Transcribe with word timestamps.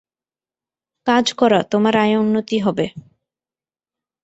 কাজ 1.07 1.25
করা, 1.33 1.59
তোমার 1.63 1.93
আয়-উন্নতি 1.97 2.57
হবে। 2.59 2.85